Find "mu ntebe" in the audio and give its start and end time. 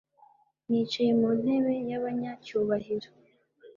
1.19-1.73